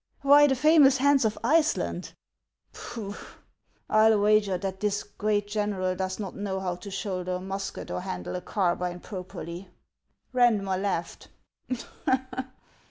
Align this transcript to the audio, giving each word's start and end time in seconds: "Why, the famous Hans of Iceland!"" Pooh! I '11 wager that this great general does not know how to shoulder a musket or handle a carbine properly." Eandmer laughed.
"Why, 0.23 0.47
the 0.47 0.55
famous 0.55 0.97
Hans 0.97 1.25
of 1.25 1.37
Iceland!"" 1.43 2.13
Pooh! 2.73 3.15
I 3.87 4.07
'11 4.07 4.19
wager 4.23 4.57
that 4.57 4.79
this 4.79 5.03
great 5.03 5.47
general 5.47 5.95
does 5.95 6.19
not 6.19 6.35
know 6.35 6.59
how 6.59 6.75
to 6.77 6.89
shoulder 6.89 7.33
a 7.33 7.39
musket 7.39 7.91
or 7.91 8.01
handle 8.01 8.35
a 8.35 8.41
carbine 8.41 9.01
properly." 9.01 9.69
Eandmer 10.33 10.81
laughed. 10.81 11.27